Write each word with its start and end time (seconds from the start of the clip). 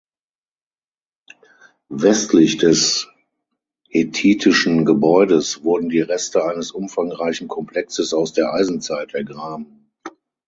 Westlich 1.89 2.57
des 2.57 3.07
hethitischen 3.89 4.83
Gebäudes 4.83 5.63
wurden 5.63 5.89
die 5.89 6.01
Reste 6.01 6.43
eines 6.43 6.71
umfangreichen 6.71 7.47
Komplexes 7.47 8.11
aus 8.15 8.33
der 8.33 8.51
Eisenzeit 8.51 9.13
ergraben. 9.13 9.91